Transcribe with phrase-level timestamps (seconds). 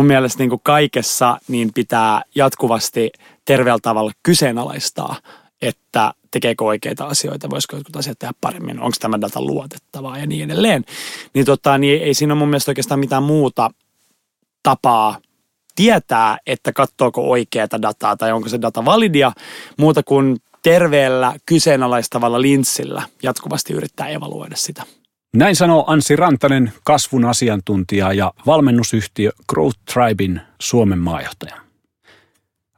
[0.00, 3.10] mun mielestä niin kuin kaikessa niin pitää jatkuvasti
[3.44, 5.16] terveellä tavalla kyseenalaistaa,
[5.62, 10.50] että tekeekö oikeita asioita, voisiko jotkut asiat tehdä paremmin, onko tämä data luotettavaa ja niin
[10.50, 10.84] edelleen.
[11.34, 13.70] Niin, tota, niin ei siinä ole mun mielestä oikeastaan mitään muuta
[14.62, 15.18] tapaa
[15.76, 19.32] tietää, että katsoako oikeaa dataa tai onko se data validia,
[19.76, 24.82] muuta kuin terveellä kyseenalaistavalla linssillä jatkuvasti yrittää evaluoida sitä.
[25.36, 31.56] Näin sanoo Ansi Rantanen, kasvun asiantuntija ja valmennusyhtiö Growth Tribein Suomen maajohtaja.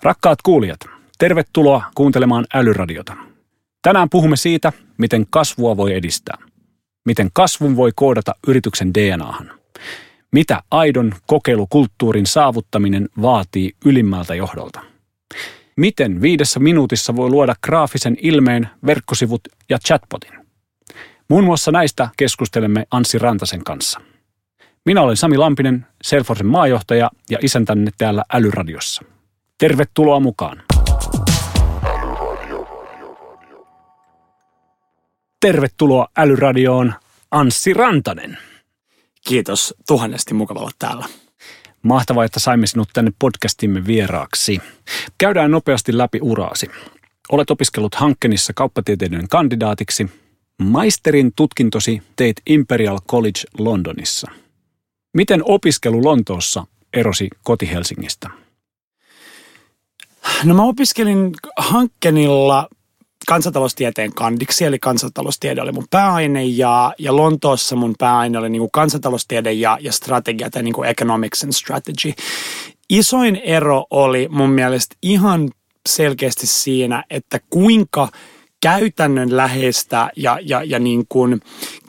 [0.02, 0.80] Rakkaat kuulijat,
[1.18, 3.31] tervetuloa kuuntelemaan Älyradiota.
[3.82, 6.38] Tänään puhumme siitä, miten kasvua voi edistää.
[7.04, 9.50] Miten kasvun voi koodata yrityksen DNAhan.
[10.32, 14.80] Mitä aidon kokeilukulttuurin saavuttaminen vaatii ylimmältä johdolta.
[15.76, 20.32] Miten viidessä minuutissa voi luoda graafisen ilmeen, verkkosivut ja chatbotin.
[21.28, 24.00] Muun muassa näistä keskustelemme Anssi Rantasen kanssa.
[24.84, 29.02] Minä olen Sami Lampinen, Salesforcen maajohtaja ja isäntänne täällä Älyradiossa.
[29.58, 30.62] Tervetuloa mukaan.
[35.42, 36.94] Tervetuloa Älyradioon
[37.30, 38.38] Anssi Rantanen.
[39.28, 41.06] Kiitos, tuhannesti mukava olla täällä.
[41.82, 44.60] Mahtavaa, että saimme sinut tänne podcastimme vieraaksi.
[45.18, 46.70] Käydään nopeasti läpi uraasi.
[47.32, 50.06] Olet opiskellut Hankkenissa kauppatieteiden kandidaatiksi–
[50.62, 54.30] Maisterin tutkintosi teit Imperial College Londonissa.
[55.14, 58.30] Miten opiskelu Lontoossa erosi koti-Helsingistä?
[60.44, 62.68] No mä opiskelin Hankkenilla
[63.26, 68.70] kansantaloustieteen kandiksi, eli kansantaloustiede oli mun pääaine ja, ja Lontoossa mun pääaine oli niin kuin
[68.72, 72.12] kansantaloustiede ja, ja strategia tai niin kuin economics and strategy.
[72.90, 75.50] Isoin ero oli mun mielestä ihan
[75.88, 78.08] selkeästi siinä, että kuinka–
[78.62, 81.40] käytännön läheistä ja, ja, ja niin kuin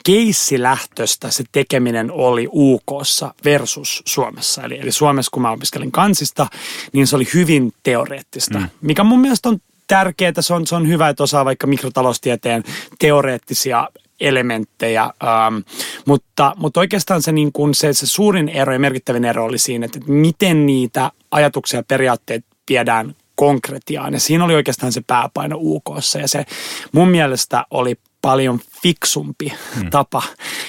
[0.06, 4.64] keissilähtöistä se tekeminen oli UKssa versus Suomessa.
[4.64, 6.48] Eli, eli Suomessa, kun mä opiskelin kansista,
[6.94, 8.70] niin se oli hyvin teoreettista, mm.
[8.82, 9.60] mikä mun mielestä on
[9.94, 10.34] tärkeää.
[10.40, 12.64] Se on, se on hyvä, että osaa vaikka mikrotaloustieteen
[13.00, 13.88] teoreettisia
[14.20, 15.58] elementtejä, ähm,
[16.06, 19.86] mutta, mutta oikeastaan se, niin kuin se, se suurin ero ja merkittävin ero oli siinä,
[19.86, 24.14] että miten niitä ajatuksia ja periaatteet viedään konkretiaan.
[24.14, 26.46] Ja siinä oli oikeastaan se pääpaino UKssa ja se
[26.92, 29.90] mun mielestä oli paljon fiksumpi hmm.
[29.90, 30.24] tapa,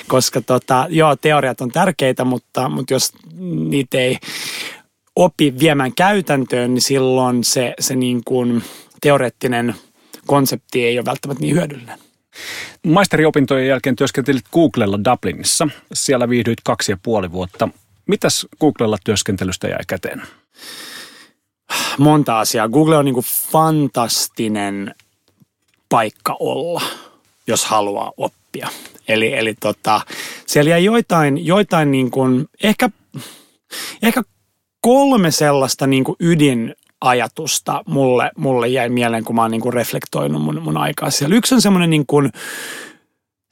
[0.09, 3.13] koska tota, joo, teoriat on tärkeitä, mutta, mutta jos
[3.69, 4.19] niitä ei
[5.17, 8.63] opi viemään käytäntöön, niin silloin se, se niin kuin
[9.05, 9.75] teoreettinen
[10.27, 11.99] konsepti ei ole välttämättä niin hyödyllinen.
[12.87, 15.69] Maisteriopintojen jälkeen työskentelit Googlella Dublinissa.
[15.93, 17.69] Siellä viihdyit kaksi ja puoli vuotta.
[18.07, 20.23] Mitäs Googlella työskentelystä jäi käteen?
[21.99, 22.69] monta asiaa.
[22.69, 24.95] Google on niin kuin fantastinen
[25.89, 26.83] paikka olla,
[27.47, 28.69] jos haluaa oppia.
[29.09, 30.01] Eli, eli tota,
[30.47, 32.91] siellä jäi joitain, joitain niin kuin, ehkä,
[34.03, 34.23] ehkä
[34.81, 36.17] kolme sellaista niin kuin
[37.05, 41.37] ydinajatusta mulle, mulle jäi mieleen, kun mä oon niin kuin reflektoinut mun, mun aikaa siellä.
[41.37, 42.31] Yksi on semmoinen niin kuin,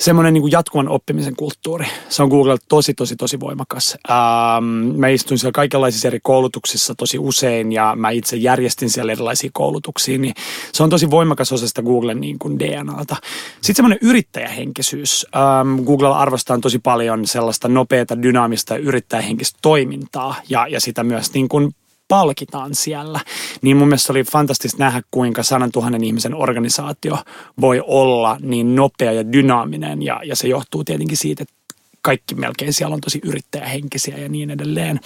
[0.02, 1.86] semmoinen niin kuin jatkuvan oppimisen kulttuuri.
[2.08, 3.96] Se on Google tosi, tosi, tosi voimakas.
[4.10, 4.64] Ähm,
[4.96, 10.18] mä istuin siellä kaikenlaisissa eri koulutuksissa tosi usein ja mä itse järjestin siellä erilaisia koulutuksia,
[10.18, 10.34] niin
[10.72, 13.16] se on tosi voimakas osa sitä Googlen niin kuin DNAta.
[13.54, 15.26] Sitten semmoinen yrittäjähenkisyys.
[15.36, 21.48] Ähm, Google arvostaa tosi paljon sellaista nopeata, dynaamista yrittäjähenkistä toimintaa ja, ja sitä myös niin
[21.48, 21.74] kuin
[22.12, 23.20] palkitaan siellä.
[23.62, 27.18] Niin mun mielestä oli fantastista nähdä, kuinka sanan tuhannen ihmisen organisaatio
[27.60, 31.54] voi olla niin nopea ja dynaaminen ja, ja se johtuu tietenkin siitä, että
[32.02, 35.00] kaikki melkein siellä on tosi yrittäjähenkisiä ja niin edelleen.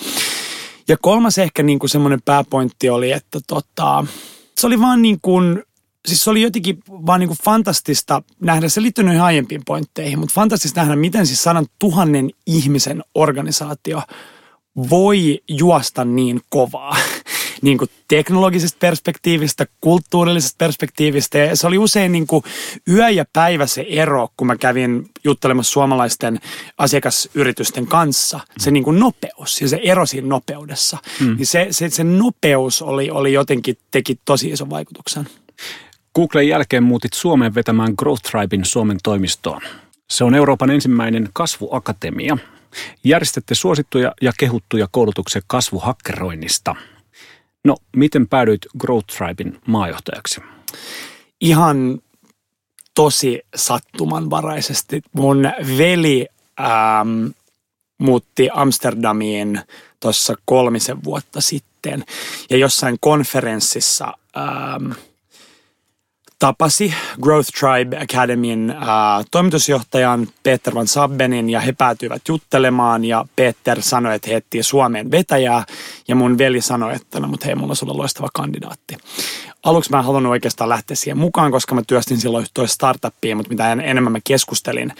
[0.88, 4.06] Ja kolmas ehkä niin kuin semmoinen pääpointti oli, että tota,
[4.58, 5.62] se oli vaan niin kuin,
[6.08, 10.34] siis se oli jotenkin vaan niin kuin fantastista nähdä, se liittyy noihin aiempiin pointteihin, mutta
[10.34, 14.02] fantastista nähdä, miten siis sadan tuhannen ihmisen organisaatio–
[14.90, 16.96] voi juosta niin kovaa
[17.62, 21.38] niin kuin teknologisesta perspektiivistä, kulttuurillisesta perspektiivistä.
[21.38, 22.44] Ja se oli usein niin kuin
[22.88, 26.40] yö ja päivä se ero, kun mä kävin juttelemassa suomalaisten
[26.78, 28.40] asiakasyritysten kanssa.
[28.58, 30.98] Se niin kuin nopeus ja se ero siinä nopeudessa.
[31.20, 31.36] Hmm.
[31.36, 35.28] Niin se, se, se nopeus oli, oli jotenkin, teki tosi ison vaikutuksen.
[36.14, 39.60] Googlen jälkeen muutit Suomeen vetämään Growth Tribein Suomen toimistoon.
[40.10, 42.38] Se on Euroopan ensimmäinen kasvuakatemia–
[43.04, 46.74] Järjestätte suosittuja ja kehuttuja koulutuksia kasvuhakkeroinnista.
[47.64, 50.40] No, miten päädyit Growth Tribein maajohtajaksi?
[51.40, 51.98] Ihan
[52.94, 55.02] tosi sattumanvaraisesti.
[55.12, 55.42] Mun
[55.78, 56.26] veli
[56.60, 57.26] ähm,
[57.98, 59.60] muutti Amsterdamiin
[60.00, 62.04] tuossa kolmisen vuotta sitten
[62.50, 64.92] ja jossain konferenssissa ähm,
[66.38, 68.78] tapasi Growth Tribe Academyn äh,
[69.30, 75.10] toimitusjohtajan Peter Van Sabbenin ja he päätyivät juttelemaan ja Peter sanoi, että he etsii Suomeen
[75.10, 75.64] vetäjää
[76.08, 78.96] ja mun veli sanoi, että no mutta hei, mulla on sulla loistava kandidaatti.
[79.62, 83.50] Aluksi mä en halunnut oikeastaan lähteä siihen mukaan, koska mä työstin silloin toista startuppia, mutta
[83.50, 84.92] mitä enemmän mä keskustelin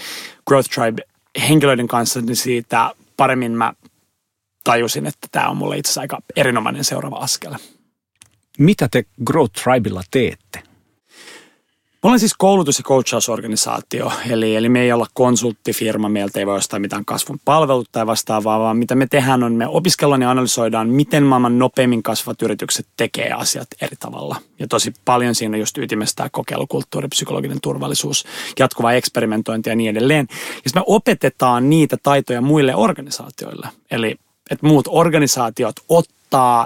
[0.47, 1.03] Growth Tribe
[1.49, 3.73] henkilöiden kanssa, niin siitä paremmin mä
[4.65, 7.55] tajusin, että tämä on mulle itse asiassa aika erinomainen seuraava askel.
[8.59, 10.76] Mitä te Growth Tribella teette?
[12.07, 16.57] Me ollaan siis koulutus- ja coachausorganisaatio, eli, eli me ei olla konsulttifirma, meiltä ei voi
[16.57, 20.89] ostaa mitään kasvun palvelut tai vastaavaa, vaan mitä me tehdään on, me opiskellaan ja analysoidaan,
[20.89, 24.37] miten maailman nopeimmin kasvavat yritykset tekee asiat eri tavalla.
[24.59, 28.25] Ja tosi paljon siinä just ytimestä tämä kokeilukulttuuri, psykologinen turvallisuus,
[28.59, 30.27] jatkuva eksperimentointi ja niin edelleen.
[30.65, 33.69] Ja me opetetaan niitä taitoja muille organisaatioille.
[33.91, 34.17] Eli
[34.51, 36.16] että muut organisaatiot ottaa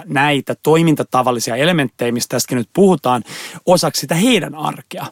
[0.05, 3.23] näitä toimintatavallisia elementtejä, mistä tästäkin nyt puhutaan,
[3.65, 5.05] osaksi sitä heidän arkea.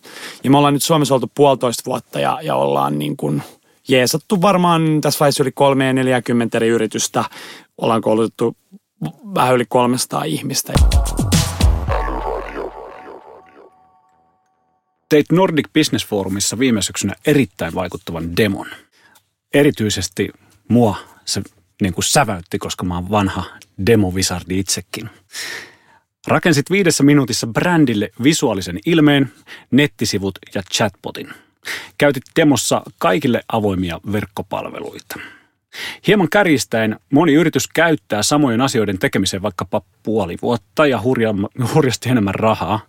[0.44, 3.44] Ja me ollaan nyt Suomessa oltu puolitoista vuotta ja, ja ollaan niin kuin
[3.88, 7.23] jeesattu varmaan tässä vaiheessa yli 340 eri yritystä.
[7.77, 8.56] Ollaan koulutettu
[9.35, 10.73] vähän yli 300 ihmistä.
[15.09, 18.67] Teit Nordic Business Forumissa viime syksynä erittäin vaikuttavan demon.
[19.53, 20.29] Erityisesti
[20.67, 20.95] mua
[21.25, 21.41] se
[21.81, 23.44] niin kuin säväytti, koska mä oon vanha
[23.86, 25.10] demovisardi itsekin.
[26.28, 29.34] Rakensit viidessä minuutissa brändille visuaalisen ilmeen,
[29.72, 31.30] nettisivut ja chatbotin.
[31.98, 35.20] Käytit demossa kaikille avoimia verkkopalveluita.
[36.08, 41.02] Hieman kärjistäen moni yritys käyttää samojen asioiden tekemiseen vaikkapa puoli vuotta ja
[41.74, 42.80] hurjasti enemmän rahaa.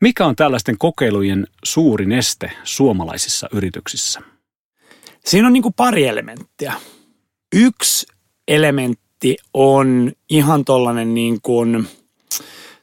[0.00, 4.20] Mikä on tällaisten kokeilujen suurin este suomalaisissa yrityksissä?
[5.24, 6.72] Siinä on niin pari elementtiä.
[7.58, 8.06] Yksi
[8.48, 11.88] elementti on ihan tuollainen niin kuin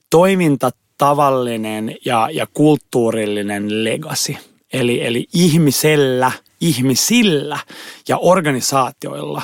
[0.09, 4.35] toimintatavallinen ja, ja kulttuurillinen legacy.
[4.73, 6.31] Eli, eli ihmisellä,
[6.61, 7.59] ihmisillä
[8.07, 9.41] ja organisaatioilla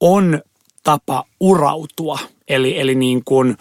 [0.00, 0.42] on
[0.84, 2.18] tapa urautua.
[2.48, 3.56] Eli, eli niin kuin,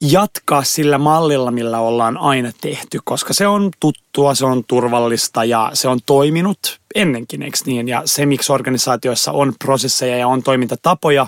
[0.00, 5.70] jatkaa sillä mallilla, millä ollaan aina tehty, koska se on tuttua, se on turvallista ja
[5.74, 7.88] se on toiminut ennenkin, eikö niin?
[7.88, 11.26] Ja se, miksi organisaatioissa on prosesseja ja on toimintatapoja,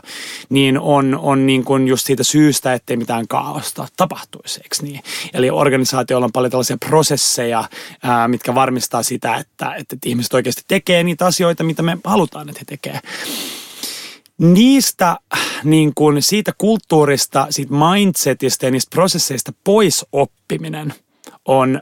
[0.48, 5.00] niin on, on niin kuin just siitä syystä, ettei mitään kaaosta tapahtuisi, eikö niin?
[5.34, 7.64] Eli organisaatioilla on paljon tällaisia prosesseja,
[8.02, 12.60] ää, mitkä varmistaa sitä, että, että ihmiset oikeasti tekee niitä asioita, mitä me halutaan, että
[12.60, 13.00] he tekee
[14.38, 15.16] niistä
[15.64, 20.94] niin kuin siitä kulttuurista, siitä mindsetistä ja niistä prosesseista pois oppiminen
[21.44, 21.80] on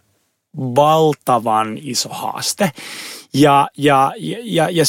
[0.56, 2.72] valtavan iso haaste.
[3.34, 4.12] Ja, ja,
[4.42, 4.84] ja, ja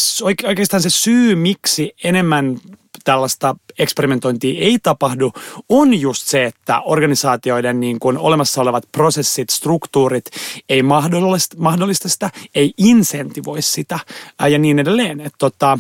[0.48, 2.60] oikeastaan se syy, miksi enemmän
[3.04, 5.34] tällaista eksperimentointia ei tapahdu,
[5.69, 10.25] on just se, että organisaatioiden niin kuin olemassa olevat prosessit, struktuurit
[10.69, 14.00] ei mahdollista, mahdollista sitä, ei insentivoi sitä
[14.50, 15.22] ja niin edelleen.
[15.22, 15.80] Että tota,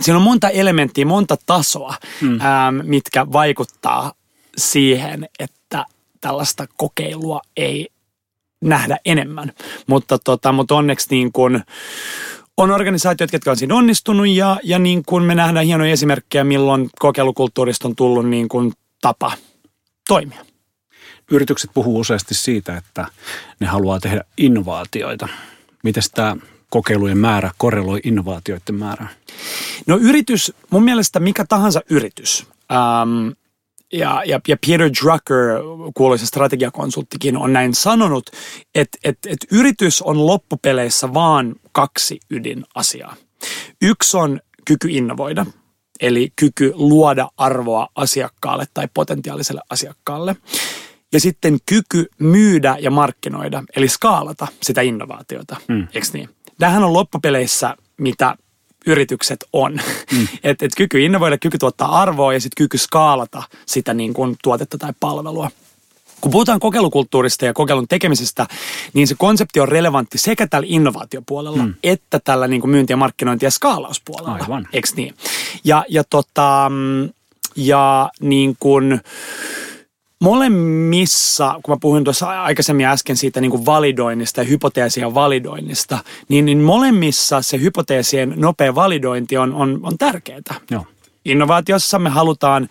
[0.00, 2.40] siinä on monta elementtiä, monta tasoa, mm.
[2.40, 4.12] ähm, mitkä vaikuttaa
[4.56, 5.84] siihen, että
[6.20, 7.88] tällaista kokeilua ei
[8.66, 9.52] nähdä enemmän.
[9.86, 11.62] Mutta, tota, mutta onneksi niin kun
[12.56, 16.90] on organisaatiot, jotka on siinä onnistunut ja, ja niin kuin me nähdään hienoja esimerkkejä, milloin
[16.98, 19.32] kokeilukulttuurista on tullut niin kuin tapa
[20.08, 20.46] toimia.
[21.30, 23.06] Yritykset puhuu useasti siitä, että
[23.60, 25.28] ne haluaa tehdä innovaatioita.
[25.82, 26.36] Miten tämä
[26.70, 29.10] kokeilujen määrä korreloi innovaatioiden määrään?
[29.86, 33.28] No yritys, mun mielestä mikä tahansa yritys, ähm,
[33.92, 35.62] ja, ja, ja Peter Drucker,
[35.94, 38.30] kuuluisa strategiakonsulttikin, on näin sanonut,
[38.74, 43.16] että et, et yritys on loppupeleissä vaan kaksi ydinasiaa.
[43.82, 45.46] Yksi on kyky innovoida,
[46.00, 50.36] eli kyky luoda arvoa asiakkaalle tai potentiaaliselle asiakkaalle.
[51.12, 55.88] Ja sitten kyky myydä ja markkinoida, eli skaalata sitä innovaatiota, mm.
[55.94, 56.28] eikö niin?
[56.58, 58.36] Tämähän on loppupeleissä, mitä
[58.86, 59.80] yritykset on.
[60.12, 60.28] Mm.
[60.44, 64.78] et, et kyky innovoida, kyky tuottaa arvoa ja sitten kyky skaalata sitä niin kuin tuotetta
[64.78, 65.50] tai palvelua.
[66.20, 68.46] Kun puhutaan kokeilukulttuurista ja kokeilun tekemisestä,
[68.92, 71.74] niin se konsepti on relevantti sekä tällä innovaatiopuolella mm.
[71.84, 74.38] että tällä niin kuin myynti- ja markkinointi- ja skaalauspuolella.
[74.42, 74.68] Aivan.
[74.72, 75.14] Eikö niin?
[75.64, 76.70] Ja, ja, tota,
[77.56, 79.00] ja niin kuin,
[80.20, 86.44] molemmissa, kun mä puhuin tuossa aikaisemmin äsken siitä niin kuin validoinnista ja hypoteesien validoinnista, niin,
[86.44, 90.40] niin molemmissa se hypoteesien nopea validointi on, on, on tärkeää.
[90.70, 90.86] Joo.
[91.24, 92.68] Innovaatiossa me halutaan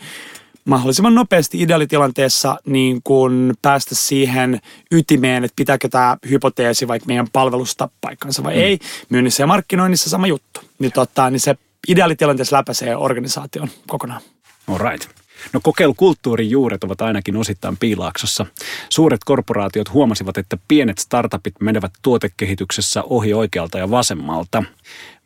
[0.66, 4.62] mahdollisimman nopeasti ideaalitilanteessa niin kuin päästä siihen
[4.92, 8.62] ytimeen, että pitääkö tämä hypoteesi vaikka meidän palvelusta paikkansa vai mm.
[8.62, 8.80] ei.
[9.10, 10.62] Myynnissä ja markkinoinnissa sama juttu.
[10.80, 11.56] Niin, totta, niin se
[11.88, 14.22] ideaalitilanteessa läpäisee organisaation kokonaan.
[14.68, 15.25] All right.
[15.54, 18.46] No kokeilukulttuurin juuret ovat ainakin osittain piilaaksossa.
[18.90, 24.64] Suuret korporaatiot huomasivat, että pienet startupit menevät tuotekehityksessä ohi oikealta ja vasemmalta.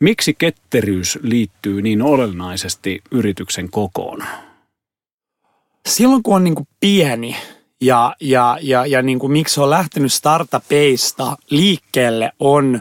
[0.00, 4.24] Miksi ketteryys liittyy niin olennaisesti yrityksen kokoon?
[5.88, 7.36] Silloin kun on niin pieni
[7.80, 12.80] ja, ja, ja, ja niin kuin miksi on lähtenyt startupeista liikkeelle on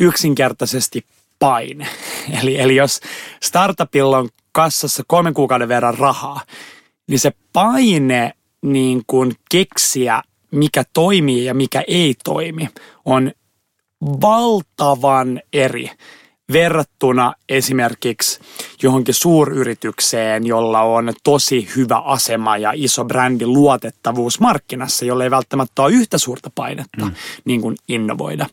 [0.00, 1.04] yksinkertaisesti
[1.38, 1.86] paine.
[2.42, 3.00] Eli, eli jos
[3.42, 6.40] startupilla on kassassa kolmen kuukauden verran rahaa,
[7.08, 8.32] niin se paine
[8.62, 12.68] niin kuin keksiä, mikä toimii ja mikä ei toimi,
[13.04, 13.32] on
[14.20, 15.90] valtavan eri
[16.52, 18.40] verrattuna esimerkiksi
[18.82, 25.82] johonkin suuryritykseen, jolla on tosi hyvä asema ja iso brändi luotettavuus markkinassa, jolle ei välttämättä
[25.82, 27.14] ole yhtä suurta painetta mm.
[27.44, 28.46] niin kuin innovoida.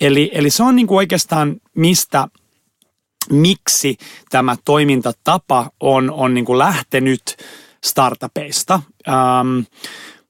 [0.00, 2.28] Eli, eli se on niin kuin oikeastaan mistä
[3.32, 3.96] miksi
[4.30, 7.36] tämä toimintatapa on, on niin kuin lähtenyt
[7.84, 8.82] startupeista.
[9.08, 9.60] Ähm,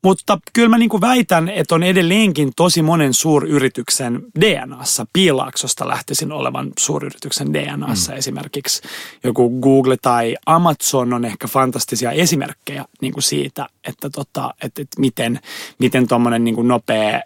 [0.02, 5.06] mutta kyllä mä niin kuin väitän, että on edelleenkin tosi monen suuryrityksen DNAssa.
[5.12, 8.18] Piilaaksosta lähtisin olevan suuryrityksen DNAssa mm.
[8.18, 8.82] esimerkiksi.
[9.24, 15.00] Joku Google tai Amazon on ehkä fantastisia esimerkkejä niin kuin siitä, että, tota, että, että
[15.00, 15.40] miten,
[15.78, 17.20] miten tuommoinen niin nopea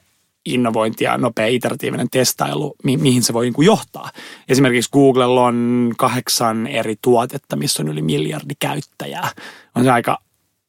[0.47, 4.11] innovointi ja nopea iteratiivinen testailu, mi- mihin se voi niin kuin johtaa.
[4.49, 9.31] Esimerkiksi Google on kahdeksan eri tuotetta, missä on yli miljardi käyttäjää.
[9.75, 10.19] On se aika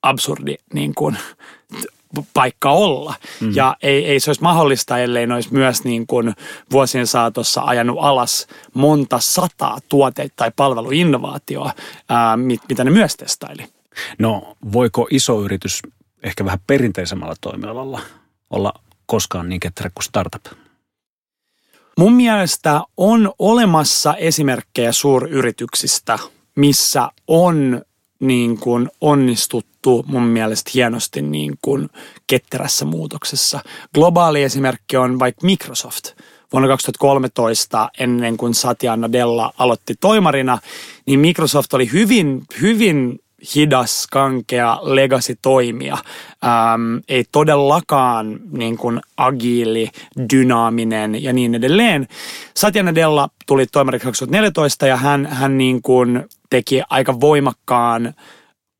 [0.01, 1.17] absurdi niin kuin,
[2.33, 3.15] paikka olla.
[3.41, 3.51] Mm.
[3.55, 6.33] Ja ei, ei se olisi mahdollista, ellei ne olisi myös niin kuin
[6.71, 11.73] vuosien saatossa ajanut alas monta sataa tuote- tai palveluinnovaatioa,
[12.09, 13.65] ää, mit, mitä ne myös testaili.
[14.19, 15.81] No voiko iso yritys
[16.23, 17.99] ehkä vähän perinteisemmällä toimialalla
[18.49, 18.73] olla
[19.05, 20.45] koskaan niin ketterä kuin startup?
[21.97, 26.19] Mun mielestä on olemassa esimerkkejä suuryrityksistä,
[26.55, 27.81] missä on
[28.19, 31.89] niin kuin onnistuttu mun mielestä hienosti niin kuin
[32.27, 33.59] ketterässä muutoksessa.
[33.93, 36.05] Globaali esimerkki on vaikka Microsoft.
[36.53, 40.57] Vuonna 2013, ennen kuin Satya Nadella aloitti toimarina,
[41.05, 43.19] niin Microsoft oli hyvin, hyvin
[43.55, 45.93] hidas, kankea legacy-toimija.
[45.93, 49.89] Ähm, ei todellakaan niin kuin agiili,
[50.33, 52.07] dynaaminen ja niin edelleen.
[52.55, 58.13] Satya Nadella tuli toimariksi 2014 ja hän, hän niin kuin teki aika voimakkaan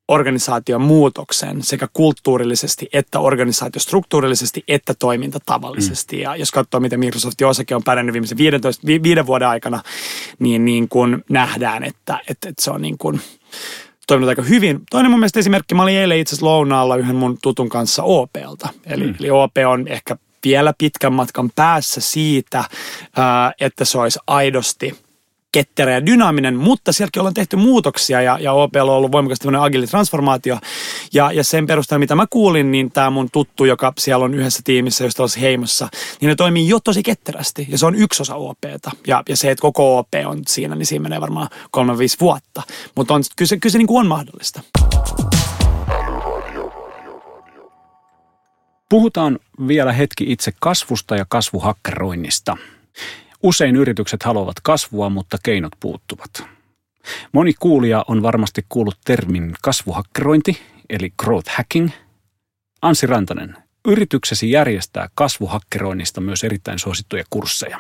[0.07, 6.15] organisaation muutoksen sekä kulttuurillisesti että organisaatiostruktuurillisesti että toimintatavallisesti.
[6.15, 6.21] Mm.
[6.21, 9.83] Ja jos katsoo, miten Microsoftin osake on pärjännyt viimeisen 15, viiden vuoden aikana,
[10.39, 13.21] niin, niin kuin nähdään, että, että, että se on niin kuin
[14.07, 14.81] toiminut aika hyvin.
[14.89, 18.69] Toinen mun mielestä esimerkki, mä olin eilen itse asiassa lounaalla yhden mun tutun kanssa OPlta.
[18.85, 19.15] Eli, mm.
[19.19, 22.63] eli OP on ehkä vielä pitkän matkan päässä siitä,
[23.59, 25.02] että se olisi aidosti
[25.53, 29.61] ketterä ja dynaaminen, mutta sielläkin ollaan tehty muutoksia ja, ja OP on ollut voimakas tämmöinen
[29.61, 30.57] agili transformaatio.
[31.13, 34.61] Ja, ja sen perusteella, mitä mä kuulin, niin tämä mun tuttu, joka siellä on yhdessä
[34.63, 35.89] tiimissä, just tuossa heimossa,
[36.21, 38.91] niin ne toimii jo tosi ketterästi ja se on yksi osa OPta.
[39.07, 41.79] Ja, ja se, että koko OP on siinä, niin siinä menee varmaan 3-5
[42.21, 42.63] vuotta.
[42.95, 44.61] Mutta on, kyllä se, kyllä se niin kuin on mahdollista.
[48.89, 52.57] Puhutaan vielä hetki itse kasvusta ja kasvuhakkeroinnista.
[53.43, 56.43] Usein yritykset haluavat kasvua, mutta keinot puuttuvat.
[57.31, 61.89] Moni kuulija on varmasti kuullut termin kasvuhakkerointi, eli growth hacking.
[62.81, 63.57] Ansi Rantanen,
[63.87, 67.79] yrityksesi järjestää kasvuhakkeroinnista myös erittäin suosittuja kursseja.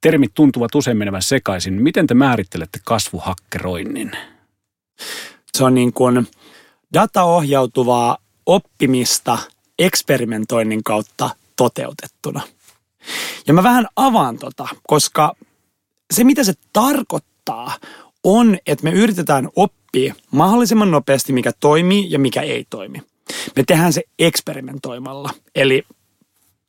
[0.00, 1.82] Termit tuntuvat usein menevän sekaisin.
[1.82, 4.12] Miten te määrittelette kasvuhakkeroinnin?
[5.52, 6.26] Se on niin kuin
[6.94, 9.38] dataohjautuvaa oppimista
[9.78, 12.40] eksperimentoinnin kautta toteutettuna–
[13.46, 15.34] ja mä vähän avaan tota, koska
[16.10, 17.76] se mitä se tarkoittaa
[18.24, 23.02] on, että me yritetään oppia mahdollisimman nopeasti, mikä toimii ja mikä ei toimi.
[23.56, 25.82] Me tehdään se eksperimentoimalla, eli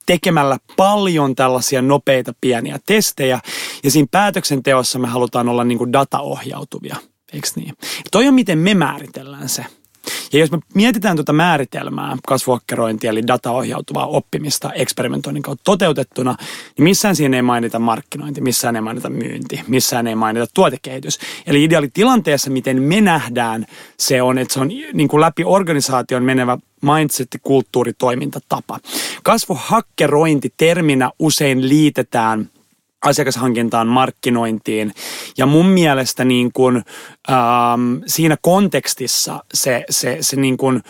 [0.05, 3.39] tekemällä paljon tällaisia nopeita pieniä testejä.
[3.83, 6.95] Ja siinä päätöksenteossa me halutaan olla niin kuin dataohjautuvia,
[7.33, 7.73] eikö niin?
[8.11, 9.65] Toi on miten me määritellään se.
[10.34, 16.36] Ja jos me mietitään tuota määritelmää, kasvuokkerointia eli dataohjautuvaa oppimista eksperimentoinnin kautta toteutettuna,
[16.77, 21.20] niin missään siinä ei mainita markkinointi, missään ei mainita myynti, missään ei mainita tuotekehitys.
[21.46, 23.65] Eli ideaalitilanteessa, miten me nähdään,
[23.98, 28.79] se on, että se on niin kuin läpi organisaation menevä mindset, kulttuuri, toimintatapa.
[29.24, 32.50] Kasvuhakkerointi terminä usein liitetään
[33.01, 34.93] asiakashankintaan, markkinointiin.
[35.38, 36.84] Ja mun mielestä niin kuin,
[37.31, 40.84] ähm, siinä kontekstissa se, se, se niin kuin,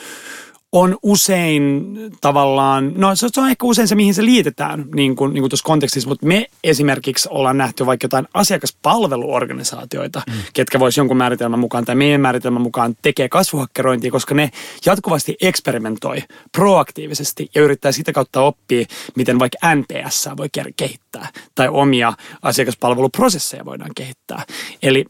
[0.72, 5.42] on usein tavallaan, no se on ehkä usein se, mihin se liitetään niin kuin, niin
[5.42, 10.34] kuin tuossa kontekstissa, mutta me esimerkiksi ollaan nähty vaikka jotain asiakaspalveluorganisaatioita, mm.
[10.54, 14.52] ketkä voisi jonkun määritelmän mukaan tai meidän määritelmän mukaan tekee kasvuhakkerointia, koska ne
[14.86, 18.86] jatkuvasti eksperimentoi proaktiivisesti ja yrittää sitä kautta oppia,
[19.16, 24.46] miten vaikka NPS voi kehittää tai omia asiakaspalveluprosesseja voidaan kehittää.
[24.84, 25.06] Eli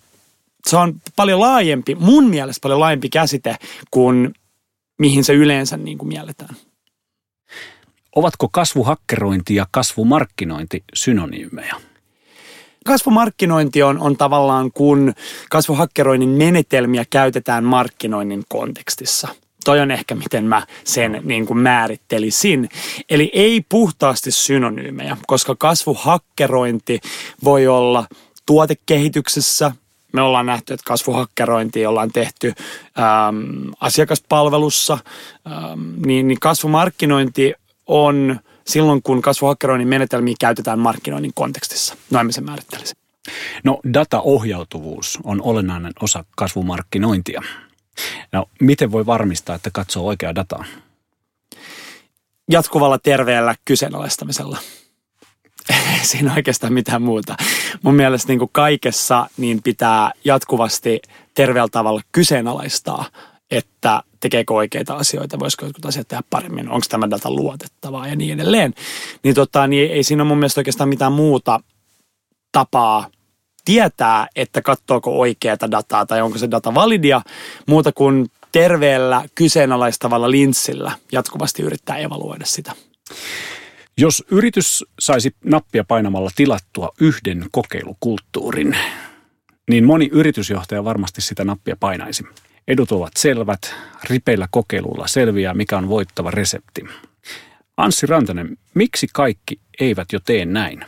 [0.68, 3.56] se on paljon laajempi, mun mielestä paljon laajempi käsite
[3.92, 4.34] kuin
[5.02, 6.56] mihin se yleensä niin kuin mielletään.
[8.16, 11.76] Ovatko kasvuhakkerointi ja kasvumarkkinointi synonyymejä?
[12.86, 15.14] Kasvumarkkinointi on, on tavallaan, kun
[15.50, 19.28] kasvuhakkeroinnin menetelmiä käytetään markkinoinnin kontekstissa.
[19.66, 22.70] Toi on ehkä miten mä sen niin kuin määrittelisin.
[23.10, 27.00] Eli ei puhtaasti synonyymejä, koska kasvuhakkerointi
[27.44, 28.06] voi olla
[28.46, 29.72] tuotekehityksessä,
[30.14, 32.48] me ollaan nähty, että kasvuhakkerointia ollaan tehty
[33.28, 37.54] äm, asiakaspalvelussa, äm, niin, niin kasvumarkkinointi
[37.88, 41.96] on silloin, kun kasvuhakkeroinnin menetelmiä käytetään markkinoinnin kontekstissa.
[42.10, 42.98] Noin mä sen määrittelisin.
[43.64, 47.42] No dataohjautuvuus on olennainen osa kasvumarkkinointia.
[48.32, 50.66] No miten voi varmistaa, että katsoo oikeaa dataa?
[52.52, 54.58] Jatkuvalla terveellä kyseenalaistamisella.
[56.02, 57.36] Siinä oikeastaan mitään muuta.
[57.82, 61.02] Mun mielestä niin kuin kaikessa niin pitää jatkuvasti
[61.34, 63.06] terveellä tavalla kyseenalaistaa,
[63.52, 68.34] että tekeekö oikeita asioita, voisiko jotkut asiat tehdä paremmin, onko tämä data luotettavaa ja niin
[68.34, 68.74] edelleen.
[69.24, 71.60] Niin, tota, niin ei siinä ole mun mielestä oikeastaan mitään muuta
[72.52, 73.08] tapaa
[73.66, 77.22] tietää, että katsoako oikeaa dataa tai onko se data validia,
[77.68, 82.72] muuta kuin terveellä kyseenalaistavalla linssillä jatkuvasti yrittää evaluoida sitä.
[84.02, 88.78] Jos yritys saisi nappia painamalla tilattua yhden kokeilukulttuurin,
[89.70, 92.24] niin moni yritysjohtaja varmasti sitä nappia painaisi.
[92.68, 93.76] Edut ovat selvät,
[94.10, 96.86] ripeillä kokeilulla selviää, mikä on voittava resepti.
[97.78, 100.86] Anssi Rantanen, miksi kaikki eivät jo tee näin?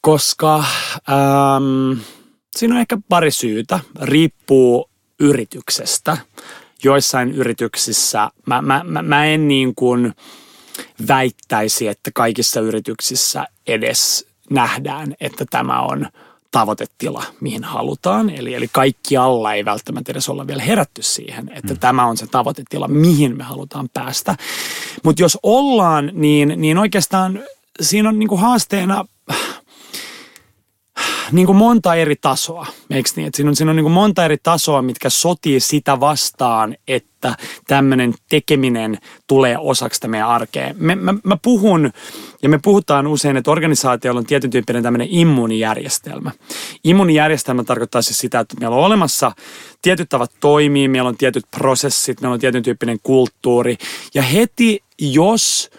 [0.00, 2.00] Koska ähm,
[2.56, 3.80] siinä on ehkä pari syytä.
[4.02, 6.16] Riippuu yrityksestä.
[6.84, 10.12] Joissain yrityksissä mä, mä, mä, mä en niin kuin–
[11.08, 16.06] väittäisi, että kaikissa yrityksissä edes nähdään, että tämä on
[16.50, 18.30] tavoitetila, mihin halutaan.
[18.30, 21.80] Eli, eli kaikki alla ei välttämättä edes olla vielä herätty siihen, että mm.
[21.80, 24.36] tämä on se tavoitetila, mihin me halutaan päästä.
[25.04, 27.40] Mutta jos ollaan, niin, niin oikeastaan
[27.80, 29.04] siinä on niinku haasteena
[31.32, 33.26] niin kuin monta eri tasoa, eikö niin?
[33.26, 37.36] Että siinä on, siinä on niin kuin monta eri tasoa, mitkä sotii sitä vastaan, että
[37.66, 40.76] tämmöinen tekeminen tulee osaksi meidän arkeen.
[40.78, 41.92] Me, mä, mä puhun,
[42.42, 46.30] ja me puhutaan usein, että organisaatiolla on tietyn tyyppinen tämmöinen immuunijärjestelmä.
[46.84, 49.32] Immuunijärjestelmä tarkoittaa siis sitä, että meillä on olemassa
[49.82, 53.76] tietyt tavat toimii, meillä on tietyt prosessit, meillä on tietyn tyyppinen kulttuuri.
[54.14, 55.70] Ja heti, jos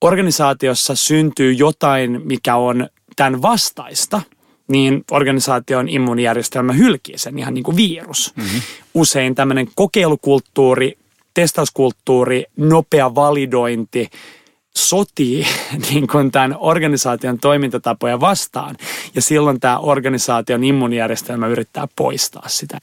[0.00, 4.22] organisaatiossa syntyy jotain, mikä on tämän vastaista–
[4.68, 8.32] niin organisaation immuunijärjestelmä hylkii sen ihan niin kuin virus.
[8.36, 8.60] Mm-hmm.
[8.94, 10.98] Usein tämmöinen kokeilukulttuuri,
[11.34, 14.10] testauskulttuuri, nopea validointi
[14.76, 15.46] sotii
[15.90, 18.76] niin kuin tämän organisaation toimintatapoja vastaan.
[19.14, 22.78] Ja silloin tämä organisaation immuunijärjestelmä yrittää poistaa sitä.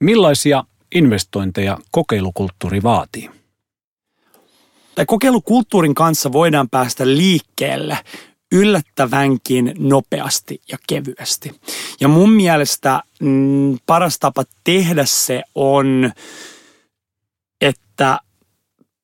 [0.00, 3.30] Millaisia investointeja kokeilukulttuuri vaatii?
[4.94, 7.98] Tai kokeilukulttuurin kanssa voidaan päästä liikkeelle
[8.52, 11.60] yllättävänkin nopeasti ja kevyesti.
[12.00, 16.12] Ja mun mielestä mm, paras tapa tehdä se on,
[17.60, 18.20] että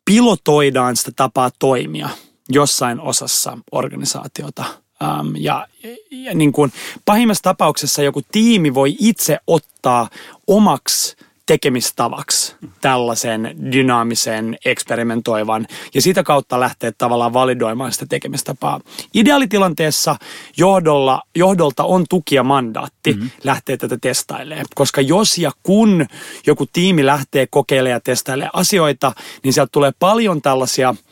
[0.04, 2.08] pilotoidaan sitä tapaa toimia
[2.48, 4.64] jossain osassa organisaatiota.
[5.02, 5.66] Ähm, ja,
[6.10, 6.72] ja niin kuin
[7.04, 10.08] pahimmassa tapauksessa joku tiimi voi itse ottaa
[10.46, 18.80] omaksi tekemistavaksi tällaisen dynaamisen, eksperimentoivan ja sitä kautta lähteä tavallaan validoimaan sitä tekemistapaa.
[19.14, 20.16] Ideaalitilanteessa
[20.56, 23.30] johdolla, johdolta on tuki ja mandaatti mm-hmm.
[23.44, 26.06] lähteä tätä testailemaan, koska jos ja kun
[26.46, 30.94] joku tiimi lähtee kokeilemaan ja testailemaan asioita, niin sieltä tulee paljon tällaisia–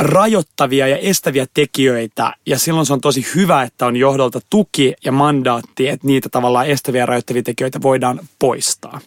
[0.00, 5.12] rajoittavia ja estäviä tekijöitä ja silloin se on tosi hyvä, että on johdolta tuki ja
[5.12, 9.00] mandaatti, että niitä tavallaan estäviä ja rajoittavia tekijöitä voidaan poistaa.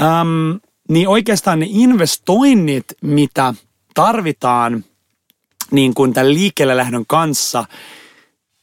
[0.00, 3.54] Öm, niin oikeastaan ne investoinnit, mitä
[3.94, 4.84] tarvitaan
[5.70, 7.64] niin kuin tämän liikkeelle lähdön kanssa,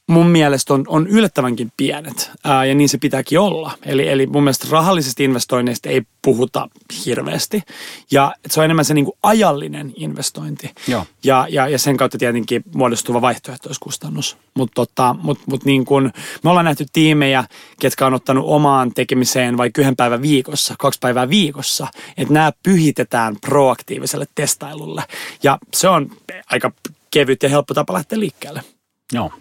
[0.08, 3.72] mun mielestä on, on yllättävänkin pienet ää, ja niin se pitääkin olla.
[3.86, 6.70] Eli, eli mun mielestä rahallisista investoinneista ei puhuta
[7.06, 7.64] hirveästi
[8.12, 11.06] ja se on enemmän se niin kuin ajallinen investointi Joo.
[11.24, 14.38] Ja, ja, ja sen kautta tietenkin muodostuva vaihtoehtoiskustannus.
[14.54, 16.12] Mutta tota, mut, mut niin kun,
[16.44, 17.44] me ollaan nähty tiimejä,
[17.80, 21.88] ketkä on ottanut omaan tekemiseen vaikka yhden päivän viikossa, kaksi päivää viikossa,
[22.18, 25.04] että nämä pyhitetään proaktiiviselle testailulle
[25.44, 26.12] ja se on
[26.52, 26.72] aika
[27.12, 28.64] kevyt ja helppo tapa lähteä liikkeelle.
[29.12, 29.32] Joo.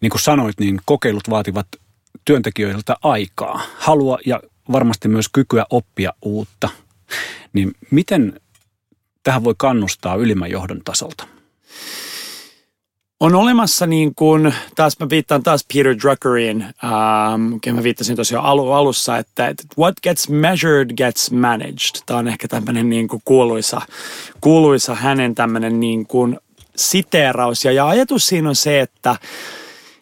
[0.00, 1.66] Niin kuin sanoit, niin kokeilut vaativat
[2.24, 4.40] työntekijöiltä aikaa, halua ja
[4.72, 6.68] varmasti myös kykyä oppia uutta.
[7.52, 8.40] Niin miten
[9.22, 11.26] tähän voi kannustaa ylimmän johdon tasolta?
[13.20, 18.72] On olemassa niin kuin, taas mä viittaan taas Peter Druckeriin, ähm, mä viittasin tosiaan alu,
[18.72, 22.02] alussa, että, että what gets measured gets managed.
[22.06, 23.80] Tämä on ehkä tämmöinen niin kuin kuuluisa,
[24.40, 26.38] kuuluisa hänen tämmöinen niin kuin
[26.76, 27.64] siteeraus.
[27.64, 29.16] Ja, ja ajatus siinä on se, että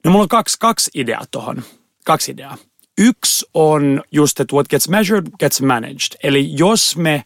[0.04, 1.62] no mulla on kaksi, kaksi ideaa tuohon.
[2.04, 2.56] Kaksi ideaa.
[2.98, 6.18] Yksi on just, että what gets measured gets managed.
[6.22, 7.24] Eli jos me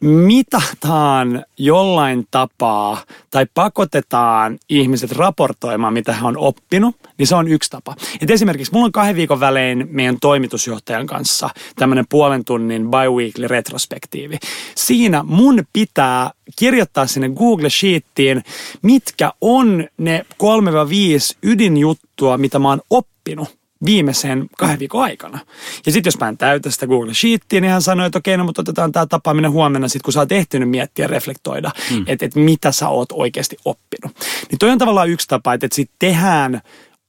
[0.00, 7.70] mitataan jollain tapaa tai pakotetaan ihmiset raportoimaan, mitä he on oppinut, niin se on yksi
[7.70, 7.94] tapa.
[8.20, 14.38] Et esimerkiksi mulla on kahden viikon välein meidän toimitusjohtajan kanssa tämmöinen puolen tunnin bi-weekly retrospektiivi.
[14.74, 18.42] Siinä mun pitää kirjoittaa sinne Google Sheettiin,
[18.82, 25.38] mitkä on ne 3-5 ydinjuttua, mitä mä oon oppinut viimeisen kahden viikon aikana.
[25.86, 28.44] Ja sitten jos mä en täytä sitä Google Sheetia, niin hän sanoi, että okei, no
[28.44, 32.04] mutta otetaan tämä tapaaminen huomenna sitten, kun sä oot ehtinyt miettiä ja reflektoida, mm.
[32.06, 34.16] että et mitä sä oot oikeasti oppinut.
[34.50, 36.60] Niin toi on tavallaan yksi tapa, että et sitten tehdään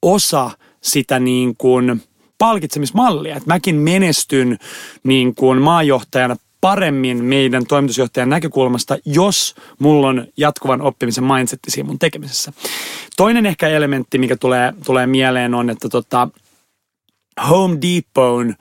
[0.02, 0.52] osa
[0.82, 2.02] sitä niin kuin
[2.38, 3.36] palkitsemismallia.
[3.36, 4.58] Että mäkin menestyn
[5.04, 12.00] niin kuin maajohtajana paremmin meidän toimitusjohtajan näkökulmasta, jos mulla on jatkuvan oppimisen mindset siinä mun
[12.00, 12.54] tekemisessä.
[13.18, 16.28] Toinen ehkä elementti, mikä tulee, tulee mieleen on, että tota,
[17.48, 18.56] Home Depotin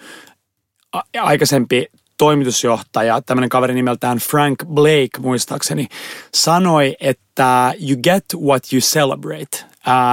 [1.21, 1.87] aikaisempi
[2.19, 5.87] toimitusjohtaja, tämmöinen kaveri nimeltään Frank Blake muistaakseni,
[6.35, 9.65] sanoi, että you get what you celebrate,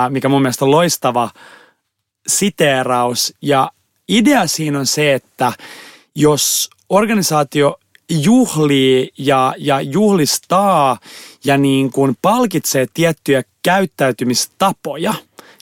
[0.09, 1.29] mikä mun mielestä on loistava
[2.27, 3.33] siteeraus.
[3.41, 3.71] Ja
[4.09, 5.53] idea siinä on se, että
[6.15, 10.97] jos organisaatio juhlii ja, ja juhlistaa
[11.45, 15.13] ja niin kuin palkitsee tiettyjä käyttäytymistapoja,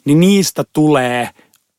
[0.06, 1.30] niin niistä tulee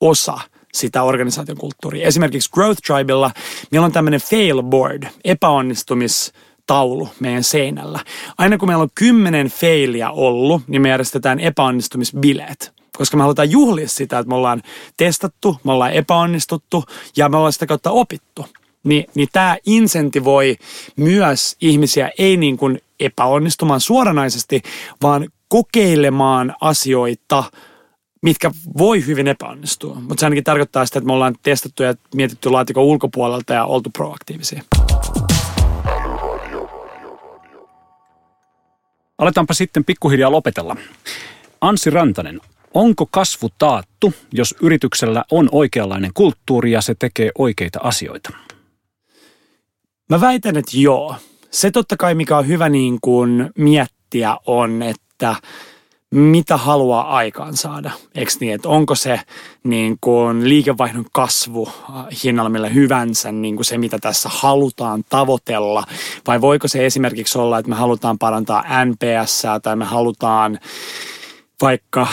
[0.00, 0.38] osa–
[0.74, 2.06] sitä organisaation kulttuuria.
[2.06, 3.30] Esimerkiksi Growth Tribella
[3.70, 8.00] meillä on tämmöinen fail board, epäonnistumistaulu meidän seinällä.
[8.38, 13.88] Aina kun meillä on kymmenen failia ollut, niin me järjestetään epäonnistumisbileet koska me halutaan juhlia
[13.88, 14.62] sitä, että me ollaan
[14.96, 16.84] testattu, me ollaan epäonnistuttu
[17.16, 18.46] ja me ollaan sitä kautta opittu.
[18.84, 20.56] Ni, niin tämä insentivoi
[20.96, 24.62] myös ihmisiä ei niin kuin epäonnistumaan suoranaisesti,
[25.02, 27.44] vaan kokeilemaan asioita–
[28.24, 29.94] mitkä voi hyvin epäonnistua.
[29.94, 33.90] Mutta se ainakin tarkoittaa sitä, että me ollaan testattu ja mietitty laatikon ulkopuolelta ja oltu
[33.90, 34.62] proaktiivisia.
[39.18, 40.76] Aletaanpa sitten pikkuhiljaa lopetella.
[41.60, 42.40] Ansi Rantanen,
[42.74, 48.30] onko kasvu taattu, jos yrityksellä on oikeanlainen kulttuuri ja se tekee oikeita asioita?
[50.10, 51.16] Mä väitän, että joo.
[51.50, 55.36] Se totta kai, mikä on hyvä niin kuin miettiä, on, että–
[56.14, 57.90] mitä haluaa aikaan saada.
[58.14, 59.20] Eikö niin, että onko se
[59.64, 65.84] niin kuin liikevaihdon kasvu äh, hinnalla millä hyvänsä niin kuin se, mitä tässä halutaan tavoitella,
[66.26, 70.58] vai voiko se esimerkiksi olla, että me halutaan parantaa NPS tai me halutaan
[71.62, 72.06] vaikka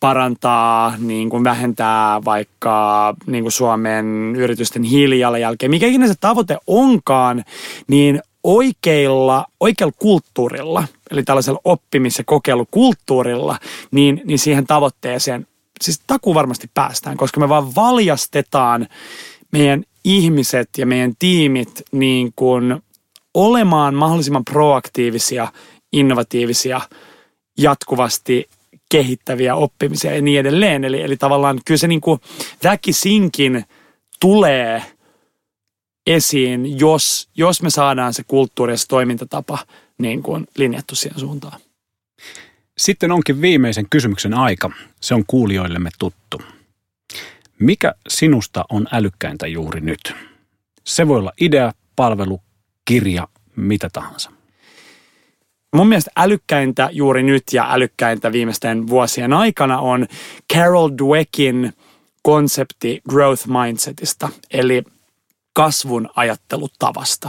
[0.00, 7.44] parantaa, niin kuin vähentää vaikka niin kuin Suomen yritysten hiilijalanjälkeen, mikä ikinä se tavoite onkaan,
[7.88, 13.58] niin oikeilla, oikealla kulttuurilla, eli tällaisella oppimis- ja kokeilukulttuurilla,
[13.90, 15.46] niin, niin siihen tavoitteeseen
[15.80, 18.88] siis takuu varmasti päästään, koska me vaan valjastetaan
[19.52, 22.82] meidän ihmiset ja meidän tiimit niin kuin
[23.34, 25.52] olemaan mahdollisimman proaktiivisia,
[25.92, 26.80] innovatiivisia,
[27.58, 28.48] jatkuvasti
[28.90, 30.84] kehittäviä oppimisia ja niin edelleen.
[30.84, 32.20] Eli, eli tavallaan kyllä se niin kuin
[32.64, 33.64] väkisinkin
[34.20, 34.82] tulee–
[36.06, 39.58] esiin, jos, jos me saadaan se kulttuuri ja se toimintatapa
[39.98, 41.60] niin kuin linjattu siihen suuntaan.
[42.78, 44.70] Sitten onkin viimeisen kysymyksen aika.
[45.00, 46.42] Se on kuulijoillemme tuttu.
[47.58, 50.14] Mikä sinusta on älykkäintä juuri nyt?
[50.84, 52.40] Se voi olla idea, palvelu,
[52.84, 54.30] kirja, mitä tahansa.
[55.74, 60.06] Mun mielestä älykkäintä juuri nyt ja älykkäintä viimeisten vuosien aikana on
[60.54, 61.72] Carol Dweckin
[62.22, 64.28] konsepti growth mindsetista.
[64.50, 64.82] Eli
[65.56, 67.28] kasvun ajattelutavasta.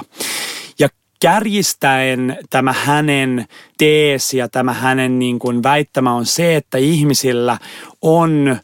[0.79, 0.89] Ja
[1.21, 3.45] kärjistäen tämä hänen
[3.77, 7.57] teesi ja tämä hänen niin kuin väittämä on se, että ihmisillä
[8.01, 8.57] on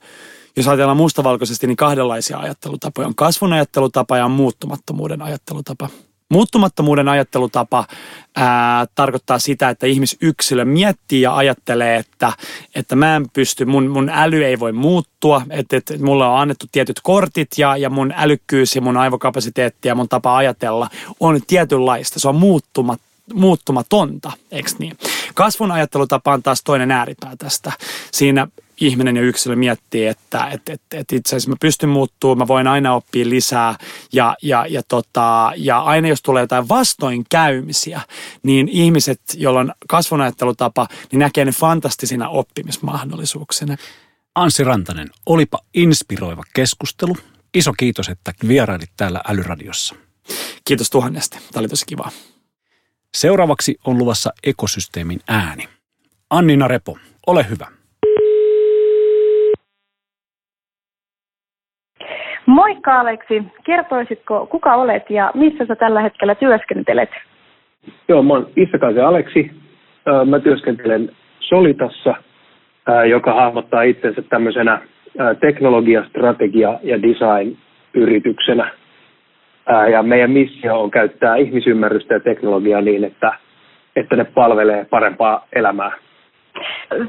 [0.57, 3.07] jos ajatellaan mustavalkoisesti, niin kahdenlaisia ajattelutapoja.
[3.07, 5.89] On kasvun ajattelutapa ja on muuttumattomuuden ajattelutapa.
[6.29, 7.87] Muuttumattomuuden ajattelutapa
[8.35, 12.33] ää, tarkoittaa sitä, että ihmisyksilö miettii ja ajattelee, että,
[12.75, 16.65] että mä en pysty, mun, mun äly ei voi muuttua, että, että mulle on annettu
[16.71, 22.19] tietyt kortit ja, ja mun älykkyys ja mun aivokapasiteetti ja mun tapa ajatella on tietynlaista.
[22.19, 24.97] Se on muuttumatta muuttumatonta, eikö niin?
[25.33, 27.71] Kasvun ajattelutapa on taas toinen ääripää tästä.
[28.11, 28.47] Siinä
[28.81, 32.67] ihminen ja yksilö miettii, että et, et, et itse asiassa mä pystyn muuttumaan, mä voin
[32.67, 33.75] aina oppia lisää
[34.13, 38.01] ja, ja, ja, tota, ja aina jos tulee jotain vastoinkäymisiä,
[38.43, 43.77] niin ihmiset, joilla on kasvunajattelutapa, niin näkee ne fantastisina oppimismahdollisuuksina.
[44.35, 47.17] Anssi Rantanen, olipa inspiroiva keskustelu.
[47.53, 49.95] Iso kiitos, että vierailit täällä Älyradiossa.
[50.65, 51.37] Kiitos tuhannesti.
[51.37, 52.11] Tämä oli tosi kiva.
[53.15, 55.69] Seuraavaksi on luvassa ekosysteemin ääni.
[56.29, 57.67] Annina Repo, ole hyvä.
[62.45, 67.09] Moikka Aleksi, kertoisitko kuka olet ja missä sä tällä hetkellä työskentelet?
[68.07, 69.51] Joo, mä oon Issakaisen Aleksi.
[70.25, 72.15] Mä työskentelen Solitassa,
[73.09, 74.81] joka hahmottaa itsensä tämmöisenä
[75.39, 78.71] teknologia, strategia ja design-yrityksenä.
[79.91, 83.33] Ja meidän missio on käyttää ihmisymmärrystä ja teknologiaa niin, että,
[83.95, 85.91] että ne palvelee parempaa elämää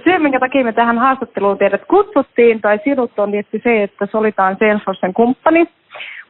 [0.05, 4.57] syy, minkä takia me tähän haastatteluun teidät kutsuttiin, tai sinut on tietysti se, että solitaan
[4.59, 5.67] Salesforcen kumppani.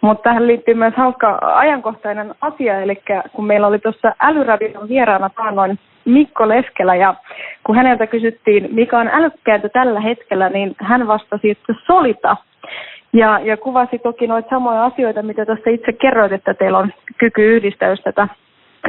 [0.00, 5.78] Mutta tähän liittyy myös hauska ajankohtainen asia, eli kun meillä oli tuossa Älyradion vieraana taannoin
[6.04, 7.14] Mikko Leskelä, ja
[7.64, 12.36] kun häneltä kysyttiin, mikä on älykkääntä tällä hetkellä, niin hän vastasi, että solita.
[13.12, 17.56] Ja, ja kuvasi toki noita samoja asioita, mitä tuossa itse kerroit, että teillä on kyky
[17.56, 18.28] yhdistää tätä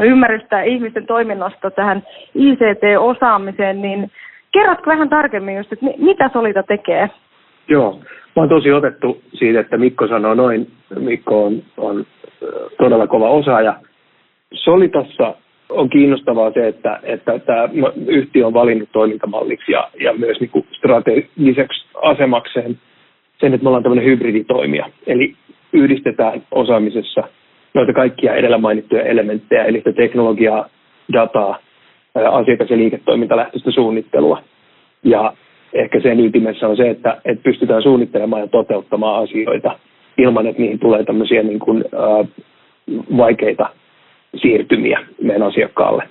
[0.01, 2.03] ymmärrystä ihmisten toiminnasta tähän
[2.36, 4.12] ICT-osaamiseen, niin
[4.51, 7.10] kerrotko vähän tarkemmin just, että mitä Solita tekee?
[7.67, 7.99] Joo,
[8.36, 10.67] mä oon tosi otettu siitä, että Mikko sanoo noin.
[10.99, 12.05] Mikko on, on
[12.77, 13.75] todella kova osaaja.
[14.53, 15.36] Solitassa
[15.69, 17.69] on kiinnostavaa se, että, että tämä
[18.08, 22.79] yhtiö on valinnut toimintamalliksi ja, ja myös niin kuin strategiseksi asemakseen
[23.39, 24.89] sen, että me ollaan tämmöinen hybriditoimija.
[25.08, 25.36] Eli
[25.73, 27.23] yhdistetään osaamisessa
[27.75, 30.69] noita kaikkia edellä mainittuja elementtejä, eli sitä teknologiaa,
[31.13, 31.59] dataa,
[32.31, 34.41] asiakas- ja liiketoimintalähtöistä suunnittelua.
[35.03, 35.33] Ja
[35.73, 39.79] ehkä sen ytimessä on se, että, että pystytään suunnittelemaan ja toteuttamaan asioita
[40.17, 42.27] ilman, että niihin tulee tämmöisiä niin kuin, äh,
[43.17, 43.69] vaikeita
[44.35, 46.03] siirtymiä meidän asiakkaalle.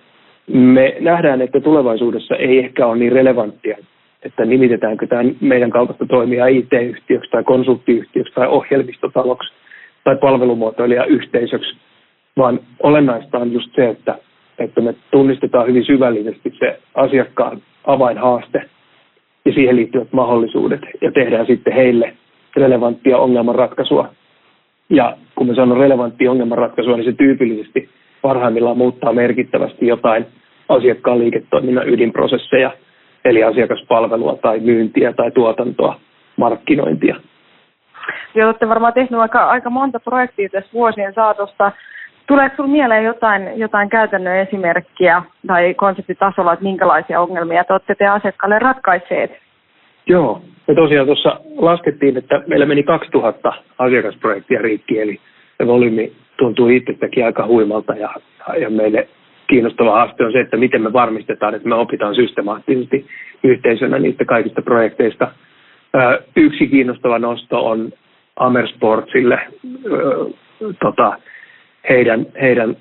[0.52, 3.76] Me nähdään, että tulevaisuudessa ei ehkä ole niin relevanttia,
[4.22, 9.54] että nimitetäänkö tämä meidän kaltaista toimia IT-yhtiöksi tai konsulttiyhtiöksi tai ohjelmistotaloksi
[10.04, 11.76] tai palvelumuotoilijayhteisöksi,
[12.36, 14.18] vaan olennaista on just se, että
[14.58, 18.62] että me tunnistetaan hyvin syvällisesti se asiakkaan avainhaaste
[19.44, 22.14] ja siihen liittyvät mahdollisuudet ja tehdään sitten heille
[22.56, 24.08] relevanttia ongelmanratkaisua.
[24.90, 27.88] Ja kun me sanon relevanttia ongelmanratkaisua, niin se tyypillisesti
[28.22, 30.26] parhaimmillaan muuttaa merkittävästi jotain
[30.68, 32.70] asiakkaan liiketoiminnan ydinprosesseja,
[33.24, 36.00] eli asiakaspalvelua tai myyntiä tai tuotantoa,
[36.36, 37.16] markkinointia.
[38.34, 41.72] Joo, olette varmaan tehnyt aika, aika monta projektia tässä vuosien saatosta.
[42.26, 48.06] Tuleeko sinulle mieleen jotain, jotain käytännön esimerkkiä tai konseptitasolla, että minkälaisia ongelmia te olette te
[48.06, 49.30] asiakkaalle ratkaisseet?
[50.06, 55.20] Joo, me tosiaan tuossa laskettiin, että meillä meni 2000 asiakasprojektia rikki, eli
[55.58, 58.14] se volyymi tuntuu itsestäkin aika huimalta ja,
[58.60, 59.08] ja meille
[59.46, 63.06] kiinnostava haaste on se, että miten me varmistetaan, että me opitaan systemaattisesti
[63.44, 65.30] yhteisönä niistä kaikista projekteista.
[66.36, 67.92] Yksi kiinnostava nosto on
[68.36, 69.40] Amersportsille
[70.82, 71.18] tota,
[71.88, 72.76] heidän, heidän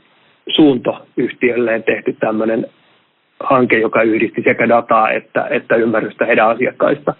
[0.49, 2.67] suuntoyhtiölleen tehty tämmöinen
[3.39, 7.13] hanke, joka yhdisti sekä dataa että, että ymmärrystä heidän asiakkaista.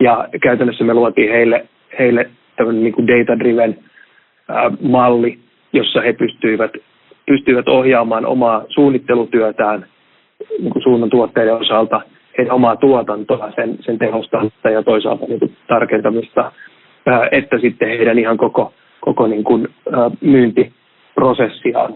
[0.00, 1.66] Ja käytännössä me luotiin heille,
[1.98, 3.78] heille tämmöinen niin data-driven
[4.82, 5.38] malli,
[5.72, 6.70] jossa he pystyivät,
[7.26, 9.86] pystyivät ohjaamaan omaa suunnittelutyötään
[10.58, 12.00] niin kuin suunnan tuotteiden osalta,
[12.38, 16.52] heidän omaa tuotantoa, sen, sen tehostamista ja toisaalta niin kuin tarkentamista,
[17.32, 20.72] että sitten heidän ihan koko, koko niin kuin, ää, myynti
[21.14, 21.94] prosessiaan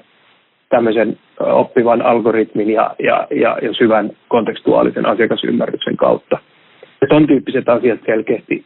[0.68, 6.38] tämmöisen oppivan algoritmin ja, ja, ja, ja syvän kontekstuaalisen asiakasymmärryksen kautta.
[7.00, 8.64] Ja ton tyyppiset asiat selkeästi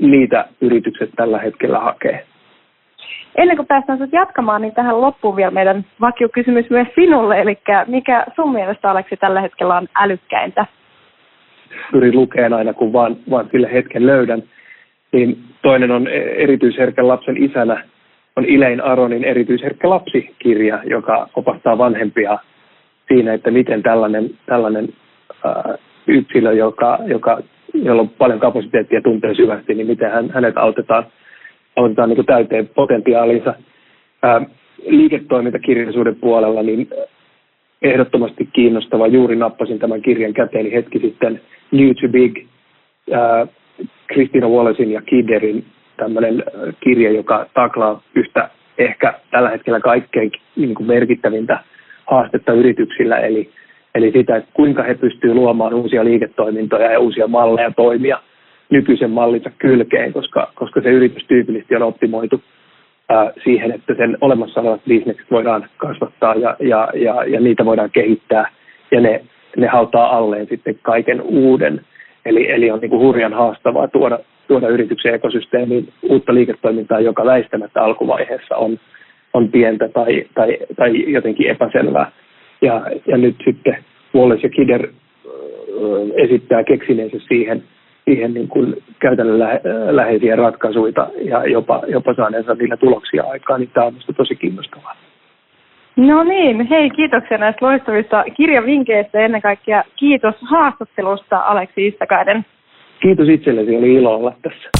[0.00, 2.24] niitä yritykset tällä hetkellä hakee.
[3.36, 7.40] Ennen kuin päästään sinut jatkamaan, niin tähän loppuun vielä meidän vakiokysymys myös sinulle.
[7.40, 10.66] Eli mikä sun mielestä Aleksi tällä hetkellä on älykkäintä?
[11.92, 14.42] Pyrin lukeen aina, kun vaan, vaan sille hetken löydän.
[15.12, 17.84] Niin toinen on erityisherkän lapsen isänä
[18.36, 22.38] on Ilein Aronin erityisherkkä lapsikirja, joka opastaa vanhempia
[23.08, 24.88] siinä, että miten tällainen, tällainen
[25.44, 25.74] ää,
[26.06, 27.40] yksilö, joka, joka,
[27.74, 31.04] jolla on paljon kapasiteettia tuntee syvästi, niin miten hän, hänet autetaan,
[31.76, 33.54] autetaan niin täyteen potentiaalinsa.
[34.22, 34.42] Ää,
[34.86, 36.88] liiketoimintakirjallisuuden puolella niin
[37.82, 39.06] ehdottomasti kiinnostava.
[39.06, 41.40] Juuri nappasin tämän kirjan käteeni hetki sitten
[41.72, 42.46] New to Big,
[44.06, 45.64] Kristina Wallacein ja Kidderin
[45.96, 46.44] tämmöinen
[46.80, 51.60] kirja, joka taklaa yhtä ehkä tällä hetkellä kaikkein niin kuin merkittävintä
[52.10, 53.50] haastetta yrityksillä, eli,
[53.94, 58.18] eli sitä, että kuinka he pystyvät luomaan uusia liiketoimintoja ja uusia malleja toimia
[58.70, 62.42] nykyisen mallinsa kylkeen, koska, koska se yritys tyypillisesti on optimoitu
[63.08, 67.90] ää, siihen, että sen olemassa olevat bisnekset voidaan kasvattaa ja, ja, ja, ja niitä voidaan
[67.90, 68.50] kehittää.
[68.90, 69.24] Ja ne,
[69.56, 71.80] ne hautaa alleen sitten kaiken uuden.
[72.24, 77.82] Eli, eli on niin kuin hurjan haastavaa tuoda, tuoda yrityksen ekosysteemiin uutta liiketoimintaa, joka väistämättä
[77.82, 78.78] alkuvaiheessa on,
[79.34, 82.10] on pientä tai, tai, tai jotenkin epäselvää.
[82.62, 83.76] Ja, ja nyt sitten
[84.14, 84.88] Wallace ja Kidder
[86.14, 87.62] esittää keksineensä siihen,
[88.04, 89.38] siihen niin kuin käytännön
[89.90, 94.96] läheisiä ratkaisuja ja jopa, jopa saaneensa niillä tuloksia aikaan, niin tämä on minusta tosi kiinnostavaa.
[95.96, 102.44] No niin, hei kiitoksia näistä loistavista kirjavinkkeistä ja ennen kaikkea kiitos haastattelusta Aleksi Istakaiden.
[103.02, 104.70] Kiitos itsellesi, oli ilo olla tässä.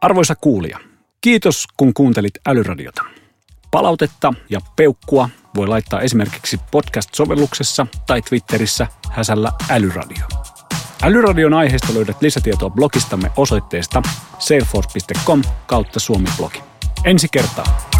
[0.00, 0.78] Arvoisa kuulija,
[1.20, 3.02] kiitos kun kuuntelit Älyradiota.
[3.70, 10.26] Palautetta ja peukkua voi laittaa esimerkiksi podcast-sovelluksessa tai Twitterissä häsällä älyradio.
[11.04, 14.02] Älyradion aiheesta löydät lisätietoa blogistamme osoitteesta
[14.38, 16.73] salesforce.com kautta suomi-blogi.
[17.04, 17.93] Ensi kertaa.